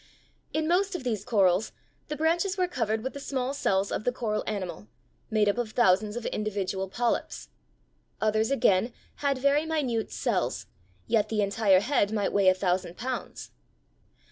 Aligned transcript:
In 0.51 0.67
most 0.67 0.95
of 0.95 1.03
these 1.03 1.23
corals 1.23 1.73
the 2.07 2.15
branches 2.15 2.57
were 2.57 2.67
covered 2.67 3.03
with 3.03 3.13
the 3.13 3.19
small 3.19 3.53
cells 3.53 3.91
of 3.91 4.03
the 4.03 4.11
coral 4.11 4.43
animal, 4.47 4.87
made 5.29 5.47
up 5.47 5.59
of 5.59 5.73
thousands 5.73 6.15
of 6.15 6.25
individual 6.25 6.89
polyps. 6.89 7.49
Others 8.19 8.49
again 8.49 8.93
had 9.17 9.37
very 9.37 9.63
minute 9.63 10.11
cells, 10.11 10.65
yet 11.05 11.29
the 11.29 11.41
entire 11.43 11.81
head 11.81 12.11
might 12.11 12.33
weigh 12.33 12.49
a 12.49 12.55
thousand 12.55 12.97
pounds. 12.97 13.51